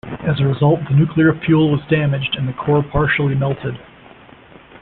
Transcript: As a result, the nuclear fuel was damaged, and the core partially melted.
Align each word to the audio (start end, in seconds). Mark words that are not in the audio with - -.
As 0.27 0.39
a 0.39 0.47
result, 0.47 0.79
the 0.89 0.95
nuclear 0.95 1.31
fuel 1.45 1.69
was 1.69 1.85
damaged, 1.87 2.35
and 2.35 2.47
the 2.47 2.53
core 2.53 2.81
partially 2.81 3.35
melted. 3.35 3.77